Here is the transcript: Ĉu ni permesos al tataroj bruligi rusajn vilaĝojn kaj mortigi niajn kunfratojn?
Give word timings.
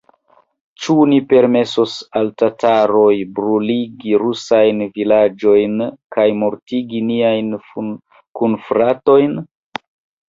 Ĉu 0.83 0.93
ni 1.09 1.17
permesos 1.33 1.93
al 2.19 2.31
tataroj 2.43 3.11
bruligi 3.39 4.15
rusajn 4.23 4.81
vilaĝojn 4.97 5.77
kaj 6.17 6.27
mortigi 6.45 7.03
niajn 7.11 7.55
kunfratojn? 8.41 9.41